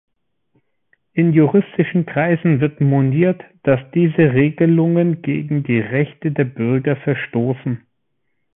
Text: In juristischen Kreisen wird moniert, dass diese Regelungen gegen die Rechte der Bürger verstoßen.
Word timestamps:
In 1.13 1.31
juristischen 1.31 2.07
Kreisen 2.07 2.59
wird 2.59 2.81
moniert, 2.81 3.43
dass 3.61 3.79
diese 3.93 4.33
Regelungen 4.33 5.21
gegen 5.21 5.61
die 5.61 5.79
Rechte 5.79 6.31
der 6.31 6.45
Bürger 6.45 6.95
verstoßen. 6.95 7.81